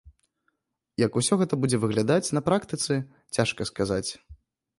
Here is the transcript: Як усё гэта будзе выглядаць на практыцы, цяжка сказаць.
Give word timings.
Як 1.05 1.19
усё 1.21 1.33
гэта 1.41 1.59
будзе 1.65 1.77
выглядаць 1.83 2.33
на 2.39 2.43
практыцы, 2.49 2.91
цяжка 3.37 3.71
сказаць. 3.73 4.05